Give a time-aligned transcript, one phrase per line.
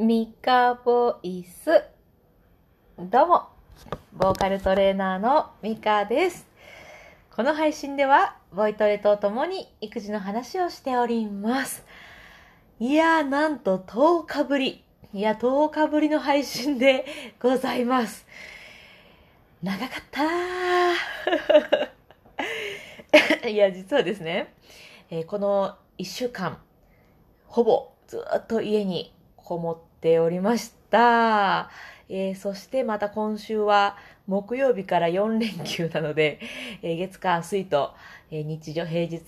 [0.00, 1.82] ミカボイス。
[2.96, 3.48] どうも、
[4.12, 6.46] ボーカルトレーナーのミカです。
[7.34, 11.84] この配信では、ボイトレとともに育児の話をしております。
[12.78, 14.84] いやー、なんと10日ぶり。
[15.12, 17.04] いや、10日ぶりの配信で
[17.42, 18.24] ございます。
[19.64, 19.88] 長かっ
[23.42, 23.48] た。
[23.50, 24.54] いや、実はですね、
[25.10, 26.56] えーこの1週間、
[27.48, 29.12] ほぼずっと家に
[29.48, 31.70] こもっっておりました。
[32.08, 33.96] えーそしてまた今週は
[34.28, 36.38] 木曜日から4連休なので、
[36.82, 37.94] えー月火水と、
[38.30, 39.20] えー日常平日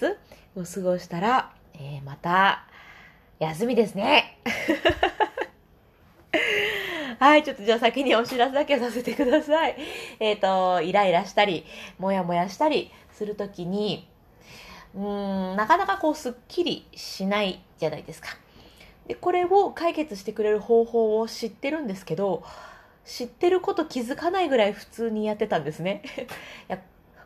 [0.54, 2.66] を過ごしたら、えまた
[3.40, 4.38] 休みですね。
[7.18, 9.76] はい、ちょっとじゃあ先にお知らせだけさせてください。
[10.20, 11.66] えっ、と、イライラしたり、
[11.98, 14.08] もやもやしたりするときに、
[14.94, 18.28] うーん、なかなかこうすっきりしないじゃないですか。
[19.10, 22.44] で、これを解決してくれる方法を知ってるんですけど、
[23.04, 26.02] 知ってること気づかないぐらい普通にやってたんですね。
[26.70, 26.78] いや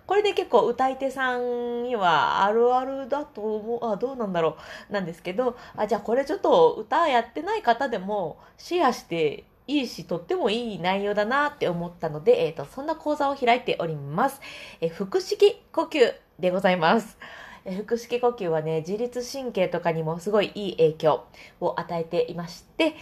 [0.06, 4.56] これで結構歌い手さんにはあるあるだと思う、あ、どうなんだろ
[4.88, 14.40] う、なんですけど、あ、じゃあこれちょっと歌やってない方でもシェアしていいし、とってもいい内容だなって思ったので、えっ、と、そんな講座を開いております。
[14.80, 17.18] え、腹式呼吸でございます。
[17.64, 21.24] え腹式呼吸はね、自律神経とかにもすごいいい影響
[21.60, 22.94] を与えていまして、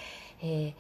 [0.43, 0.73] えー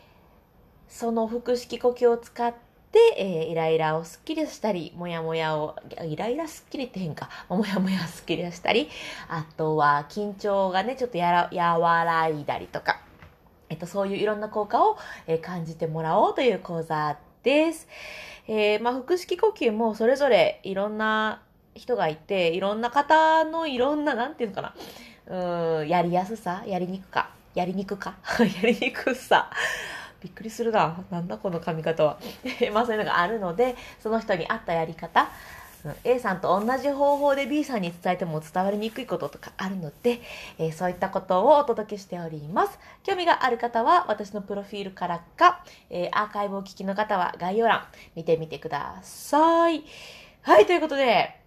[0.93, 5.75] その腹式呼吸を使って、えーイライラをすっきりしたり、もやもやを、
[6.05, 8.91] イライラすっきりって変か、もやもやすっきりしたり、
[9.27, 13.01] あとは緊張がね、ちょっとやら和らいだりとか、
[13.71, 17.89] えっと、そういういろんな効果を、え感じてもらおうという講座です。
[18.47, 21.41] えーまあ、腹式呼吸もそれぞれいろんな
[21.75, 24.75] 人がいて、いろんな方のいろんな、なんていうのか
[25.29, 29.51] な、うん、やりやすさ、やりにくか、やりにくか、 やりにくさ。
[30.23, 31.05] びっくりするな。
[31.11, 32.19] なんだこの髪型は。
[32.73, 35.29] まあそういうのがあるので、その人に合ったやり方、
[36.05, 40.21] A さんと同じ方法で B さんに伝えても伝わりにくいこととかあるので、
[40.59, 42.79] えーそういったことをお届けしております。
[43.03, 47.85] 興味がある方は私のプロフィールからか、えーアーカイブを聞きの方は概要欄
[48.15, 49.83] 見てみてください。
[50.43, 51.42] はい、ということで、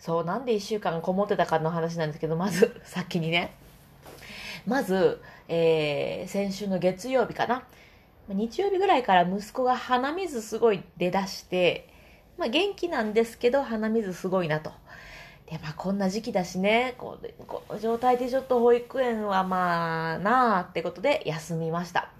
[0.00, 3.52] そう、なんで一週間こもってたかの話なんですけど、まず、 先にね。
[4.66, 7.64] まず、えー先週の月曜日かな。
[8.28, 11.88] 日曜日ぐらいから息子が鼻水すごい出だして、
[12.38, 14.72] まあ元気なんですけど鼻水すごいなと。
[15.46, 22.10] で、まあこんな時期だしね、こうこの状態でちょっと保育園はまあなあってことで休みました。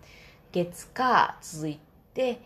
[0.53, 1.79] 月火続い
[2.15, 2.41] て、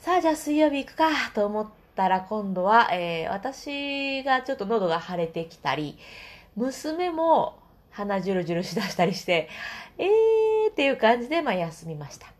[0.00, 5.98] さあじゃあ水曜日行くかと思ってたら今度は、えー私がちょっと喉が腫れてきたり、
[6.56, 7.58] 娘も
[7.90, 9.48] 鼻ジュルジュルしだしたりして、
[9.98, 12.32] えーっていう感じで、まあ休みました。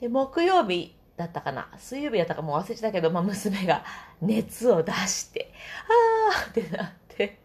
[0.00, 3.84] で、木曜日だったかな水曜日だったかもう忘れてたけど、まあ娘が
[4.20, 5.52] 熱を出して、
[6.32, 7.38] あーってなって、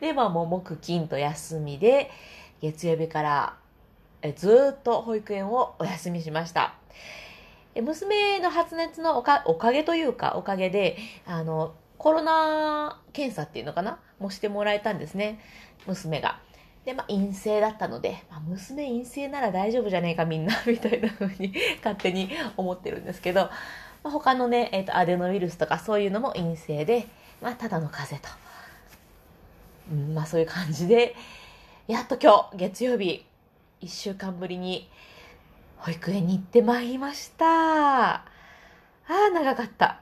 [0.00, 2.10] で、まあもう木金と休みで、
[2.62, 3.56] 月曜日から
[4.22, 6.74] えずっと保育園をお休みしました。
[7.74, 13.98] 娘の発熱のおかおかげというか、おかげで、あの、コロナ検査っていうのかな？
[14.18, 15.38] もしてもらえたんですね。
[15.86, 16.40] 娘が。
[16.84, 27.06] で、まあ、陰性だったので、まあ、娘陰性なら大丈夫じゃねえかみんな、 みたいな風に勝手に思ってるんですけど、まあ、他のね、えっ、と、アデノウイルスとかそういうのも陰性で、
[27.42, 28.40] まあ、ただの風邪と。
[29.92, 31.14] うん、まあ、そういう感じで、
[31.86, 33.26] やっと今日、月曜日、
[33.80, 34.88] 一週間ぶりに、
[35.80, 37.46] 保育園に行ってまいりました。
[37.46, 38.22] あ
[39.08, 40.00] あ、長かった。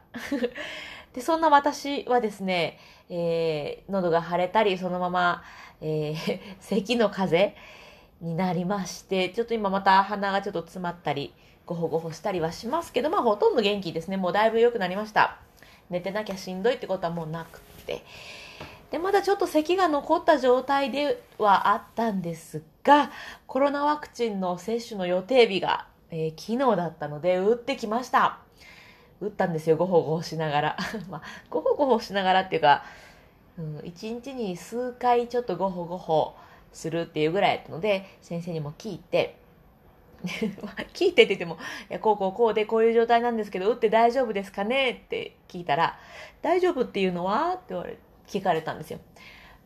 [1.14, 5.44] で、そんな私はですね、えー喉が腫れたり、そのまま、
[5.80, 7.54] えー 咳の風
[8.20, 11.32] になりまして、ちょっと今また鼻がちょっと詰まったり、
[11.64, 14.16] ごほごほしたりはしますけど、まあほとんど元気ですね。
[14.16, 15.36] もうだいぶ良くなりました。
[15.90, 18.02] 寝てなきゃしんどいってことはもうなくて。
[18.90, 23.10] で、まだちょっと咳が残った状態ではあったんですが、
[23.46, 28.38] コロナワクチンの接種の予定日が、えー昨日だったので、打ってきました。
[29.20, 30.76] 打ったんですよ、ごほごほしながら。
[31.10, 32.84] まあ、ごほごほしながらっていうか、
[33.58, 36.34] うん、一日に数回ちょっとごほごほ
[36.72, 39.36] するっていうぐらいやったので、先生にも聞いて、
[40.94, 41.58] 聞いてって言っても、
[41.90, 45.02] いや、こうこうこうでこういう状態なんですけど、打って大丈夫ですかね？
[45.04, 45.98] って聞いたら、
[46.40, 47.54] 大丈夫っていうのは？
[47.54, 48.98] って言われ、聞かれたんですよ。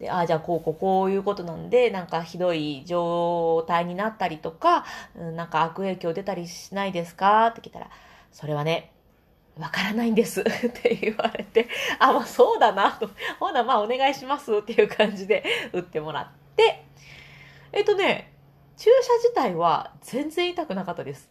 [0.00, 4.85] で、ああ、じゃあこうこうこういうことなんで、なんかひどい状態になったりとか、
[5.17, 7.49] うんなんか悪影響出たりしないですか？
[7.49, 7.89] って聞いたら、
[8.33, 8.93] それはね、
[9.59, 11.69] わからないんです って言われて、
[11.99, 13.11] あ、まあそうだなと。
[13.39, 16.85] ほな、まあお願いしますっていう感じで打ってもらって、
[17.73, 18.33] えっとね、
[18.77, 21.31] 注射自体は全然痛くなかったです。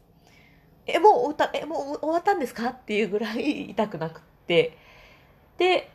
[0.88, 2.69] え、もうえ、もう終わったんですか？
[2.69, 4.78] っていうぐらい痛くなくって。
[5.58, 5.90] で、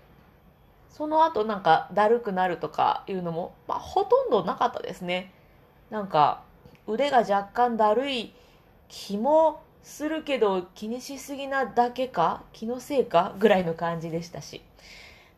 [0.97, 5.31] その後なんかだるくなるとかいうのも、まあ、ほとんどなかったですね。
[5.91, 6.43] なんか
[6.87, 8.33] 腕が若干だるい
[8.89, 14.63] 気もするけど気にしすぎなだけか気のせいかぐらいの感じでしたし。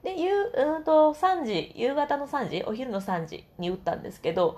[0.05, 4.57] で、夕、うんと3時、夕方の3時、お昼の3時に打ったんですけど、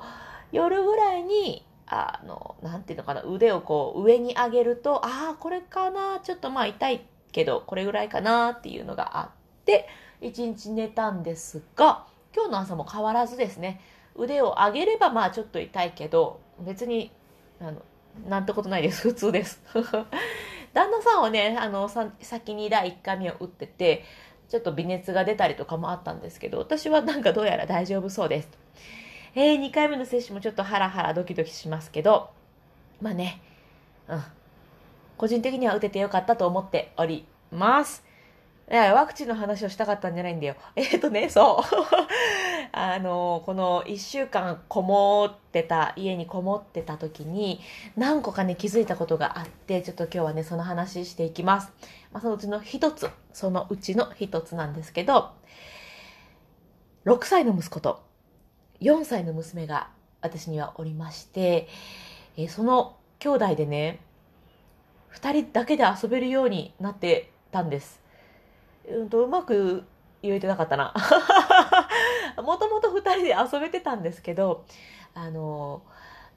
[0.53, 9.31] 夜ぐらいに、あの、なんていうのかな、腕をこう上に上げると、ああ、これかな、ちょっとまあ痛いけど、これぐらいかなっていうのがあっ
[9.65, 9.89] て、
[10.21, 13.81] 一日寝たんですが、今日の朝も変わらずですね、
[14.15, 17.11] 腕を上げればまあちょっと痛いけど、別に、
[17.61, 17.83] あの、
[18.29, 19.03] なんてことないです。
[19.03, 19.63] 普通です。
[20.73, 21.89] 旦那さんはね、あの、
[22.21, 24.05] 先に第1回目を打ってて、
[24.49, 28.49] ちょっと微熱が出たりとかもあったんですけど、私はなんかどうやら大丈夫そうです。
[29.35, 32.31] えー、2回目の接種もちょっとハラハラドキドキしますけど、
[33.01, 33.41] まあね、
[34.09, 34.23] うん。
[35.17, 38.10] 個人的には打ててよかったと思っております。
[38.71, 40.55] いや、ワクチンの話をしたかったんじゃないんだよ。
[40.77, 41.87] えっ、ー、とね、そう。
[42.71, 47.61] あの、この1週間こもってた、家にこもってた時に、
[47.97, 51.73] 何個かね、気づいたことがあって、ちょっと今日はね、その話していきます。
[52.13, 55.31] まあ、そのうちの一つ、そのうちの一つなんですけど、
[57.07, 58.05] 6歳の息子と
[58.81, 59.89] 4歳の娘が
[60.21, 61.67] 私にはおりまして、
[62.37, 63.99] えその兄弟でね、
[65.15, 68.00] 2人だけで遊べるようになってたんです。
[68.89, 69.85] うんと、うまく
[70.23, 70.95] 言えてなかったな。
[72.43, 74.65] もともと2人で遊べてたんですけど、
[75.15, 75.83] あの、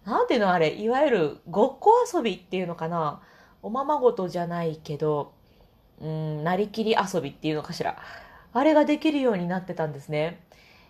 [0.06, 3.22] なんていうのあれ、いわゆるごっこ遊びっていうのかな。
[3.62, 5.32] おままごとじゃないけど、
[6.02, 7.98] うん、なりきり遊びっていうのかしら。
[8.54, 10.44] あれができるようになってたんですね。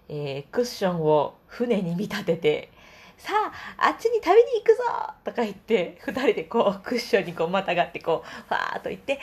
[0.09, 2.71] えー、クッションを船に見立てて、
[3.17, 3.31] さ
[3.77, 4.83] あ、あっちに旅に行くぞ！
[5.23, 9.19] とか言って、二人でこう、クッションにこう、またがってこう、ファーっと言って、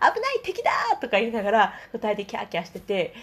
[0.00, 0.70] あ、危ない敵だ！
[1.00, 3.14] とか言いながら、二人でキャーキャーしてて、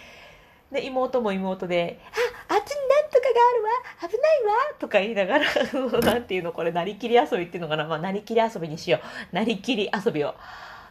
[0.71, 1.99] で、妹も妹で、
[2.49, 4.09] あ、あっちになんとかがあるわ！
[4.09, 4.73] 危ないわ！
[4.79, 5.45] とか言いながら、
[6.01, 7.85] なんていうのこれ、なりきり遊びっていうのかな？
[7.85, 8.99] まあ、なりきり遊びにしよ
[9.31, 9.35] う。
[9.35, 10.33] なりきり遊びを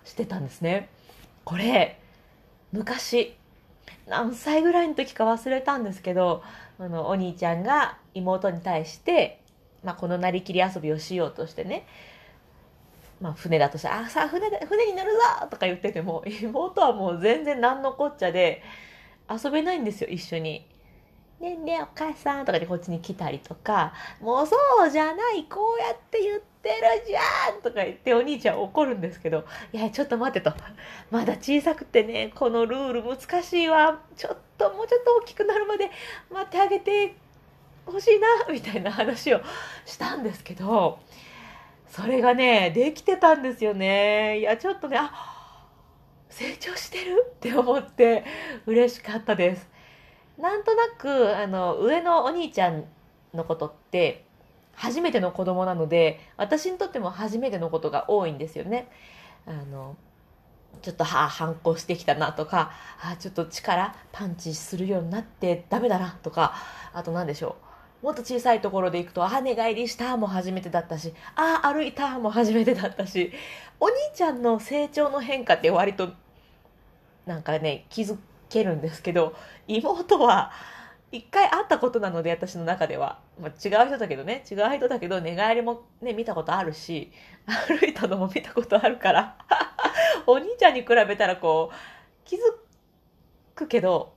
[0.04, 0.88] してたんですね。
[1.44, 1.98] これ、
[2.72, 3.36] 昔、
[4.06, 6.42] 何歳ぐらいの時か忘れたんですけど、
[6.78, 9.40] あの、お兄ちゃんが妹に対して、
[9.82, 11.86] まあ、このなりきり遊びをしようとしてね、
[13.20, 15.18] まあ、船だとしたら、あ、さあ、船で、船に乗るぞ
[15.50, 18.62] とか言ってても、 妹はもう全然何のこっちゃで、
[19.30, 20.66] 遊べないんですよ、一緒に。
[21.40, 24.56] ねえねえお母さんとかでこっちに来たりとか、もうそ
[24.86, 27.20] うじゃない、こうやって言ってるじゃ
[27.56, 30.56] んとか言ってお兄ちゃん怒るんですけど、いや、ちょっと待ってと。
[31.10, 34.00] まだ小さくてね、このルール難しいわ。
[34.16, 35.90] ちょっと、もうちょっと大きくなるまで
[36.32, 37.14] 待ってあげて
[37.86, 39.40] ほしいな、みたいな話を
[39.84, 40.98] したんですけど、
[41.88, 44.38] それがね、できてたんですよね。
[44.40, 45.66] いや、ちょっとね、あ、
[46.28, 48.24] 成長してるって思って
[48.66, 49.68] 嬉しかったです。
[50.38, 52.84] なんとなく、あの、上のお兄ちゃん
[53.32, 54.24] のことって、
[54.74, 58.90] 初めての子供なので、私にとっても初めてのことが多いんですよね。
[59.46, 59.96] あの、
[60.82, 66.54] ちょっと、はあ、反抗してきたなとか、あちょっと力、パンチするようになってダメだなとか、
[66.92, 67.56] あと何でしょ
[68.02, 68.06] う。
[68.06, 73.32] もっと小さいところで行くと、あ、寝返りしたも初めてだったし、あ、歩いたも初めてだったし、
[73.80, 76.10] お兄ちゃんの成長の変化って割と、
[77.26, 78.18] なんかね、気づ
[78.50, 79.34] けるんですけど、
[79.66, 80.52] 妹は、
[81.14, 83.20] 一回会ったことなので、私の中では。
[83.40, 87.12] まあ、違う人だけどね、違う人だけど、寝返りもね、見たことあるし、
[87.46, 89.36] 歩いたのも見たことあるから、
[90.26, 91.74] お兄ちゃんに比べたらこう、
[92.24, 92.40] 気づ
[93.54, 94.14] くけど、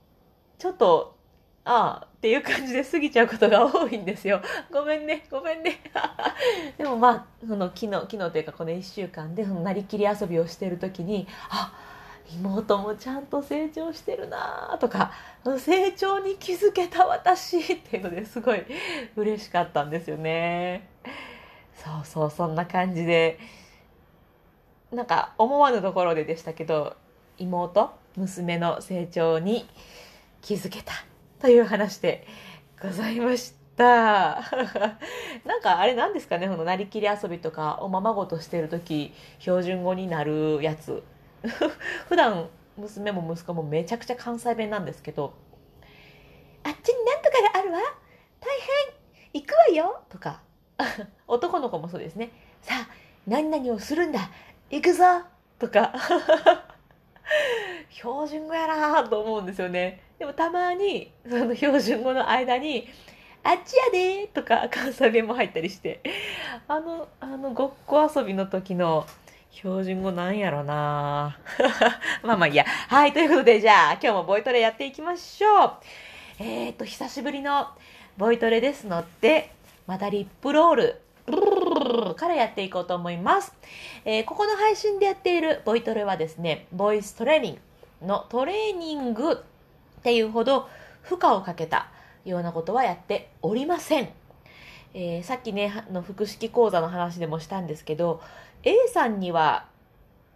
[0.58, 1.16] ちょっと、
[1.64, 4.40] ああ、っていう感じで過ぎちゃうことが多いんですよ。
[4.72, 5.80] ごめんね、ごめんね。
[6.78, 11.72] でもまあ、その昨日、昨日というかこの1週間で、そのなりきり遊びをしてる時に、あ、
[12.36, 15.12] 妹もちゃんと成長してるなとか
[15.58, 18.62] 成長に気づけた私っていうのですごい
[19.16, 20.88] 嬉しかったんですよね
[21.74, 23.38] そうそうそんな感じで
[24.92, 26.96] なんか思わぬところででしたけど
[27.36, 29.68] 妹娘の成長に
[30.40, 30.92] 気づけた
[31.40, 32.26] という話で
[32.82, 34.42] ございました。
[35.44, 41.02] なんかあれなんですかねこのなりきり遊びとかおままごとしてる時標準語になるやつ。
[42.08, 45.34] 普段娘も息子もめちゃくちゃ関西弁なんですけど、
[46.64, 47.78] あっちになんとかがあるわ。
[48.40, 48.48] 大
[49.32, 49.42] 変。
[49.42, 50.02] 行くわよ。
[50.08, 50.40] とか、
[51.26, 52.30] 男の子もそうですね。
[52.62, 52.88] さあ、
[53.26, 54.30] 何々をするんだ。
[54.70, 55.04] 行くぞ
[55.58, 55.92] とか、
[57.90, 60.02] 標準語やなと思うんですよね。
[60.18, 62.88] でもたまに、その標準語の間に、
[63.42, 66.00] あっちやでとか関西弁も入ったりして、
[66.66, 69.06] あの、あの、ごっこ遊びの時の
[69.52, 71.38] 標準語なんやろな
[72.22, 72.64] まあまあいいや。
[72.66, 75.72] はい、ということで、じゃあ、今日もボイトレやっていきましょう。
[76.38, 77.68] えっ、ー、と、久しぶりの
[78.18, 79.50] ボイトレですので、
[79.86, 81.00] またリップロール、
[82.14, 83.52] からやっていこうと思います。
[84.04, 89.36] えー、ここの配信でやっているボイトレはですね、ボイストレーニングのトレーニングっ
[90.02, 90.68] ていうほど
[91.02, 91.88] 負荷をかけた
[92.24, 94.08] ようなことはやっておりません。
[94.94, 98.20] えー、さっきね、の複式講座の話でもしたんですけど、
[98.62, 99.66] A さんには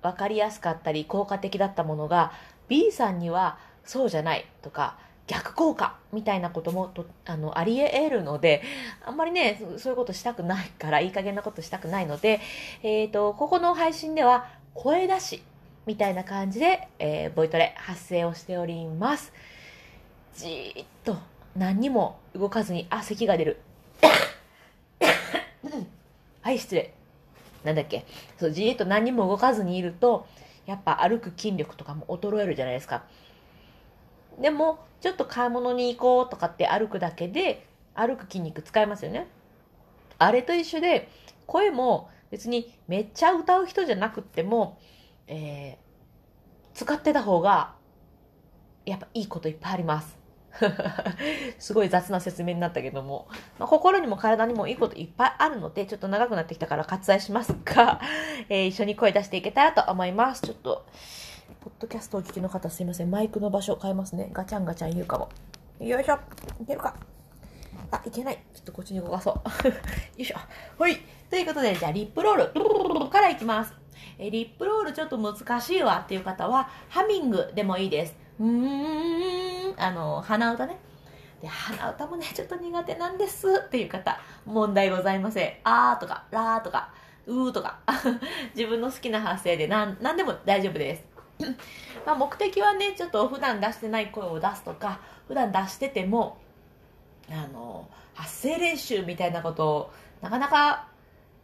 [0.03, 2.33] 分かりやすかったり効果的だったものが
[2.69, 4.97] B さんにはそうじゃないとか
[5.33, 8.63] 逆効果みたいなこともとあのあり得るので
[9.03, 12.41] あんまりねそういうことしたくないからいい加減なことしたくないので、
[12.83, 15.43] えーと、ここの配信では声出し
[15.87, 19.33] みたいな感じで、えー、ボイトレ発声をしております。
[20.37, 21.17] じーっと
[21.57, 23.61] 何にも動かずにあ咳が出る。
[26.43, 26.93] はい失礼。
[27.65, 28.05] なんだっけ。
[28.39, 30.27] そうじーっと何にも動かずにいると
[30.67, 33.05] やっぱ歩く筋力とかも衰えるじゃないですか。
[34.41, 39.27] でもちょっと買い物に行こうとかって歩くだけで歩く筋肉使いますよね。
[40.19, 41.09] あれと一緒で
[41.47, 44.79] 声も別にめっちゃ歌う人じゃなくっても、
[45.27, 47.75] えー、使ってた方が
[48.87, 50.23] やっぱいいこといっぱいあります。
[51.59, 53.27] すごい雑な説明になったけども、
[53.59, 58.01] まあ、心にも体にもいいこといっぱいあるので、ちょっと長くなってきたから割愛しますが、
[58.49, 60.43] えー、一緒に声出していけたらと思います。
[60.43, 60.87] ちょっと、
[61.61, 63.11] ポッドキャストを聞きの方すいません。
[63.11, 64.31] マイクの場所変えますね。
[64.33, 65.29] ガチャンガチャン言うかも。
[65.81, 66.19] よいしょ。
[66.61, 66.95] いけるか。
[67.91, 68.39] あ、いけない。
[68.55, 69.69] ちょっとこっちに動かそう。
[69.69, 69.75] よ
[70.19, 70.37] いしょ。
[70.79, 70.97] ほい。
[71.31, 73.75] ということで、じゃあリップロールからいきます。
[74.19, 78.17] えリップロールちょっと難しいわっていう方は、ハミングでもいいです。
[78.41, 80.79] うーん、あの、鼻歌ね。
[81.41, 85.53] で、鼻歌もね、ちょっと苦手なんですっていう方、問題ございません。
[85.65, 86.91] あーとか、らーとか、
[87.27, 87.81] うーとか、
[88.55, 91.12] 自分の好きな発声で何何でも大丈夫です。
[92.07, 96.39] まあ目的はね、ちょっと普段出してない声を出すとか、普段出してても、
[97.31, 100.93] あの、発声練習みたいなことを、なかなか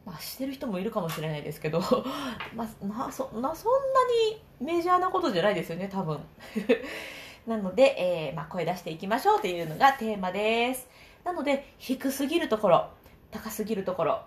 [0.08, 1.80] まあ、してる人もいるかもしれないですけど、
[2.56, 6.18] まあ、なそなそんなにメジャーなことじゃないですよね多分。
[7.46, 10.88] なので、えー、まあ、声出していきましょうというのがテーマです。
[11.24, 12.88] なので低すぎるところ
[13.30, 14.22] 高すぎるところ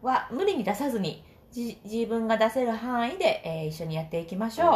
[0.00, 1.22] は無理に出さずに
[1.52, 4.68] じ自分が出せる範囲で、えー、一緒にやっていきましょう。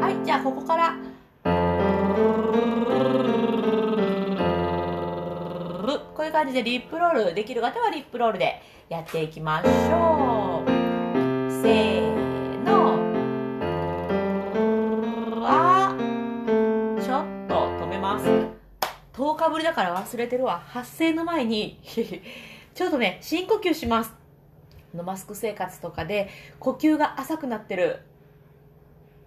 [0.00, 0.96] はいじゃあここから。
[6.14, 10.70] こういう感じでリップロールできる方はリップロールでやっていきましょう。
[11.62, 12.98] せーの。
[15.46, 15.94] あ
[17.00, 18.26] ちょっと止めます。
[19.14, 20.62] 10日ぶりだから忘れてるわ。
[20.66, 21.80] 発声の前に。
[22.80, 24.14] ちょっとね深呼吸します。
[24.94, 28.00] のマスク生活とかで呼吸が浅くなってる。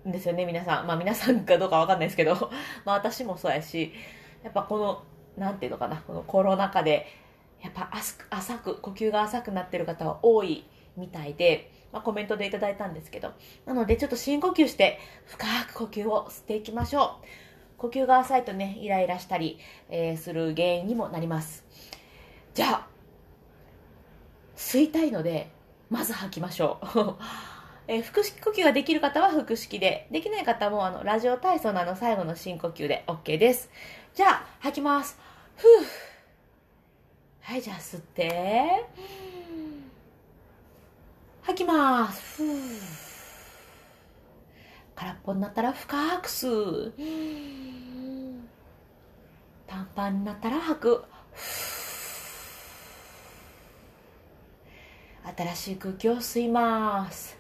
[0.08, 0.88] んですよね皆さん。
[0.88, 2.34] まあ皆さんかどうかわかんないですけど。
[2.84, 3.94] まあ私もそうやし。
[4.44, 5.04] やっぱこの
[5.38, 7.06] なんていうのかな、このコロナ禍で、
[7.62, 10.66] やっぱ浅く、呼吸が浅くなってる方は多い。
[10.98, 13.34] みたいで、まあ、コメントでいただいたんですけど、
[13.68, 17.26] なのでちょっと深呼吸して、深く呼吸を吸っていきましょう。
[17.78, 21.64] 呼吸が浅いとね、イライラしたり、えー、する原因にもなります。
[22.56, 22.93] じゃあ、
[24.56, 25.52] 吸いたいので、
[25.90, 27.16] まず吐きましょう。
[27.88, 33.70] えー、腹式呼吸ができる方は腹式で、できない方もあのラジオ体操のあの最後の深呼吸で OK です。
[34.14, 35.20] じゃあ、吐きます。
[35.58, 35.68] ふう。
[37.42, 38.86] はい、じゃあ吸って。
[41.42, 42.38] 吐きます。
[42.38, 42.58] ふう。
[44.96, 46.94] 空っぽになったら深く吸う。
[49.68, 51.04] パンパンになったら吐く。
[55.36, 57.38] 新しい空気を吸います。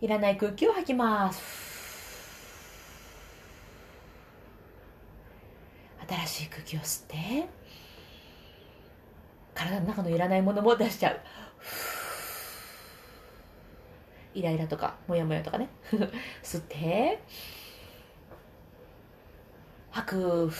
[0.00, 1.62] いらない空気を吐きます。
[6.08, 7.48] 新しい空気を吸って
[9.54, 11.20] 体の中のいらないものも出しちゃう
[14.34, 15.68] イライラとかモヤモヤとかね
[16.42, 17.22] 吸って
[19.90, 20.50] 吐く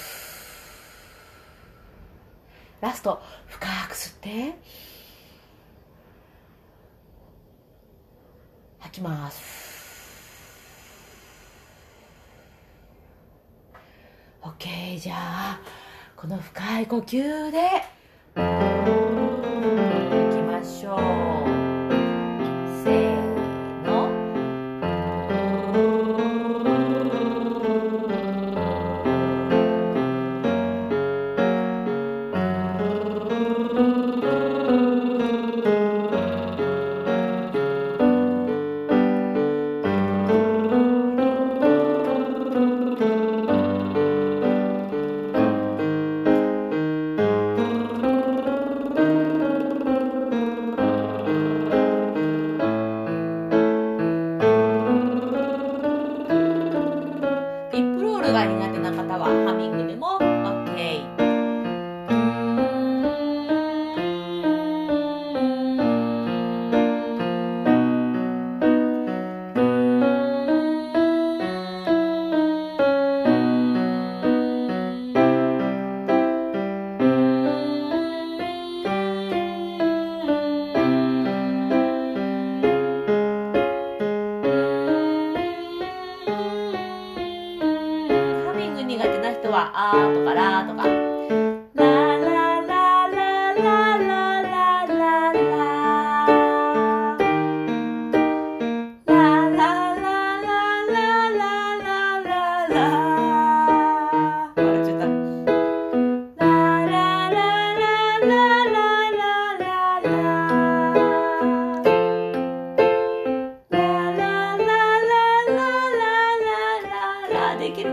[2.82, 4.58] ラスト深く吸って。
[8.80, 9.62] 吐きます。
[14.42, 15.60] OK じゃあ
[16.16, 17.58] この深い呼吸で
[18.34, 18.40] い
[20.34, 20.96] きましょ
[21.28, 21.31] う。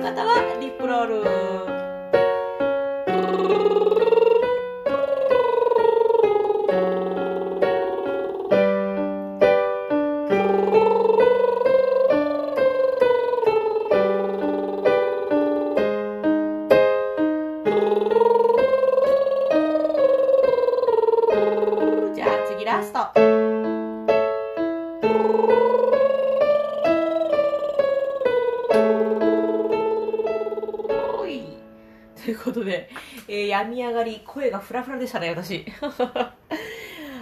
[0.09, 1.78] 方はリップロール。
[33.59, 35.65] 病み上がり、声がフラフラでしたね、私。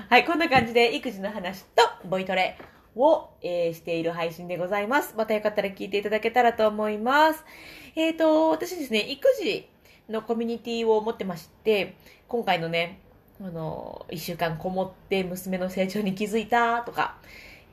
[0.09, 2.57] はい、こんな感じで、育児の話とボイトレ
[2.95, 5.15] を、えー、している配信でございます。
[5.17, 7.43] またよかったら聞いていただけたらと思います。
[7.95, 9.67] えっ、ー、と、私ですね、育児
[10.09, 11.95] のコミュニティを持ってまして、
[12.27, 12.99] 今回のね、
[13.41, 17.17] あの、一週間こもって娘の成長に気づいたとか、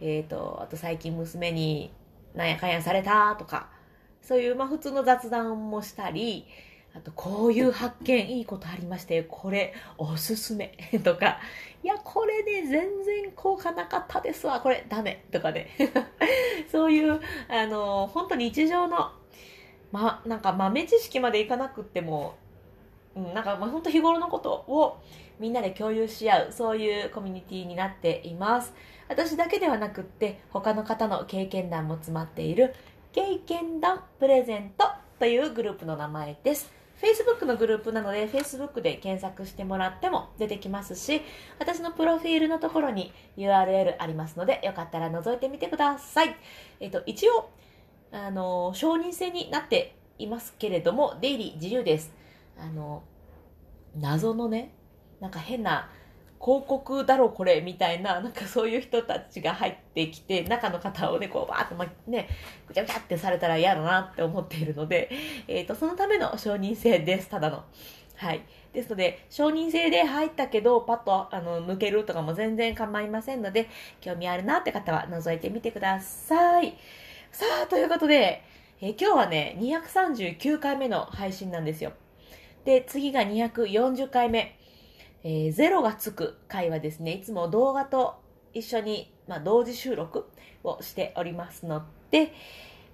[0.01, 1.93] えっ、ー、と、あと最近娘に
[2.35, 3.69] なんやかんやされたとか、
[4.23, 6.47] そういう、まあ普通の雑談もしたり、
[6.95, 11.39] あと、こういう発見いいことありましてこれおすすめ とか、
[11.83, 15.69] いや、これね、全然効果なかったですわ、これダメとかね。
[16.71, 19.13] そういう、あの、本当に日常の、
[19.91, 22.37] ま、なんか豆知識までいかなくっても、
[23.17, 24.99] うん、なんか、ま、本当日頃のことを
[25.41, 28.73] みんなで共有し合う、そういうコミュニティになっています。
[29.09, 32.75] 私だけではなくって、他の方の経験談も詰まっている、
[33.13, 34.87] 経験談プレゼント
[35.19, 36.84] というグループの名前です。
[37.05, 41.21] Facebook のグループなので Facebook で検索してもらっても出てきますし
[41.59, 46.35] 私のプロフィールのところに URL ありますのでよかったら覗いてみてください。
[46.81, 47.51] えっ、と、一応、
[48.11, 52.11] あの、承認制になっていますけれども出入り自由です。
[52.59, 53.03] あの、
[53.97, 54.73] 謎のね、
[55.21, 55.91] なんか変な
[56.45, 62.29] 広告だろこれみたいな、なんかそういう人たちが入ってきて、中の方をね、こうバーッと、ま、ね、
[62.69, 65.09] ぐちゃぐちゃってされたら嫌だなって思っているので、
[65.49, 67.65] えっ、ー、と、そのための承認制です、ただの。
[68.17, 68.43] はい。
[68.75, 73.71] ですので、承認制で入ったけど、パッとあの抜けるとかも全然構いませんので、
[74.03, 76.77] 興味あるなって方は覗いてみてください。
[77.33, 78.45] さあ、ということで、
[78.83, 81.93] え、今日はね、239回目の配信なんですよ。
[82.67, 84.59] で、次が240回目。
[85.25, 88.17] えー、ゼロがつく回はですね、いつも動画と
[88.53, 90.27] 一緒に、まあ、同時収録
[90.63, 92.33] をしておりますので、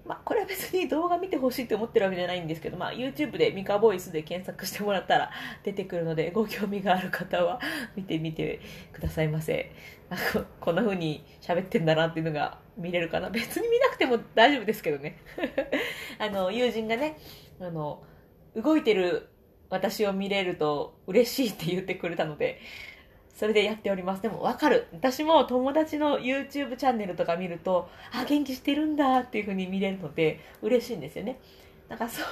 [0.05, 5.31] まあ、これは別に動画見てほしいって思ってるわけじゃないんですけど、まあ、YouTube でミカボイスで検索してもらったら
[5.63, 7.59] 出てくるので、ご興味がある方は
[7.95, 8.61] 見てみて
[8.93, 9.71] くださいませ。
[10.61, 13.29] こんな風に喋ってんだなっていうのが見れるかな。
[13.29, 15.17] 別に見なくても大丈夫ですけどね。
[16.17, 17.17] あの、友人がね、
[17.59, 18.01] あの、
[18.55, 19.29] 動いてる
[19.71, 22.59] 私を見れると嬉しいって言ってくれたので、
[23.33, 24.21] それでやっております。
[24.21, 24.85] でもわかる。
[24.93, 31.39] 私も友達の YouTube チャンネルとか見ると、あ、元気してるんだっていう風に見れるので、嬉しいんですよね。
[31.89, 32.25] なんかそう、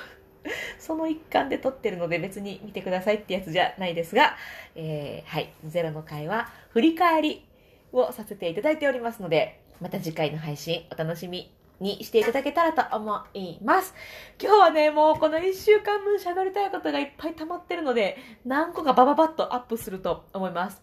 [0.78, 4.36] その一環で撮ってるので別に見てくださいってやつじゃないですが、
[4.76, 7.46] えー、はい、ゼロの回は振り返り
[7.92, 13.94] をさせていただいておりますので、また次回の配信お楽しみにしていただけたらと思います。
[14.42, 20.82] 今日はね、もうこの1週間分喋りたいことがいっぱい溜まってるので、何個かバババッとアップすると思います。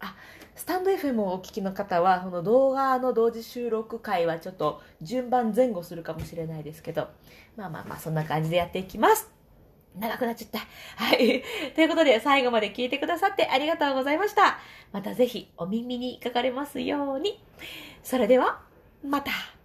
[0.00, 0.14] あ、
[0.54, 7.08] スタンド FM をお聞きの方は、この動画の同時収録回はちょっと順番前後するかもしれないですけど、
[7.56, 9.30] まあまあまあ、そんな感じでやっていきます。
[9.98, 10.58] 長くなっちゃった。
[11.02, 11.42] はい。
[11.74, 14.58] ということで、最後まで聞いてくださってありがとうございました。
[14.92, 17.42] またぜひお耳にかかれますように。
[18.02, 18.62] それでは、
[19.04, 19.59] また。